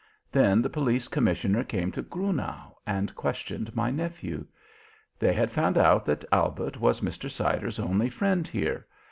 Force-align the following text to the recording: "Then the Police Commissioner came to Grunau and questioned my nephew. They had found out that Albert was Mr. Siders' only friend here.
"Then 0.31 0.63
the 0.63 0.67
Police 0.71 1.07
Commissioner 1.07 1.63
came 1.63 1.91
to 1.91 2.01
Grunau 2.01 2.73
and 2.87 3.13
questioned 3.13 3.75
my 3.75 3.91
nephew. 3.91 4.47
They 5.19 5.31
had 5.31 5.51
found 5.51 5.77
out 5.77 6.07
that 6.07 6.25
Albert 6.31 6.79
was 6.81 7.01
Mr. 7.01 7.29
Siders' 7.29 7.77
only 7.77 8.09
friend 8.09 8.47
here. 8.47 8.87